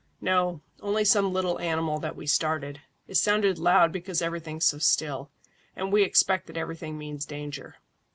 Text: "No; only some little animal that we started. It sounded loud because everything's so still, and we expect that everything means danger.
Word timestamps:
"No; 0.19 0.61
only 0.81 1.05
some 1.05 1.31
little 1.31 1.59
animal 1.59 1.99
that 1.99 2.15
we 2.15 2.25
started. 2.25 2.81
It 3.07 3.17
sounded 3.17 3.59
loud 3.59 3.91
because 3.91 4.19
everything's 4.19 4.65
so 4.65 4.79
still, 4.79 5.29
and 5.75 5.93
we 5.93 6.01
expect 6.01 6.47
that 6.47 6.57
everything 6.57 6.97
means 6.97 7.23
danger. 7.23 7.75